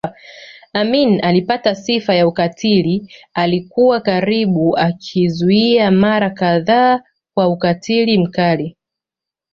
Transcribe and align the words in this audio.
Amin 0.73 1.19
alipata 1.23 1.75
sifa 1.75 2.15
ya 2.15 2.27
ukatili 2.27 3.11
alikuwa 3.33 3.99
karibu 4.01 4.77
akizuia 4.77 5.91
mara 5.91 6.29
kadhaa 6.29 6.99
kwa 7.33 7.47
ukatili 7.47 8.17
mkali 8.17 8.77